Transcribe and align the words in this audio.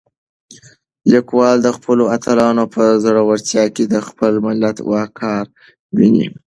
لیکوال 1.11 1.57
د 1.63 1.69
خپلو 1.77 2.03
اتلانو 2.15 2.63
په 2.75 2.83
زړورتیا 3.03 3.65
کې 3.75 3.83
د 3.93 3.95
خپل 4.07 4.33
ملت 4.45 4.77
وقار 4.91 5.45
وینه. 5.97 6.27